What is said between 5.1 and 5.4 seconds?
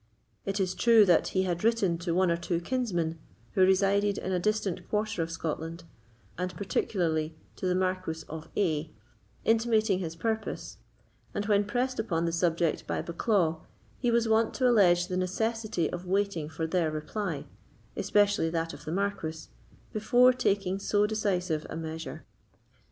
of